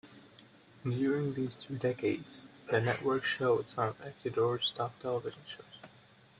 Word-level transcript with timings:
During 0.83 1.35
these 1.35 1.53
two 1.53 1.77
decades 1.77 2.47
the 2.71 2.81
network 2.81 3.23
showed 3.23 3.69
some 3.69 3.89
of 3.89 4.01
Ecuador's 4.01 4.71
top 4.75 4.99
television 4.99 5.43
shows. 5.45 5.79